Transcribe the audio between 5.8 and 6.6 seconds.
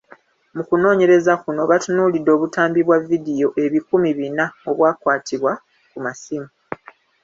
ku masimu.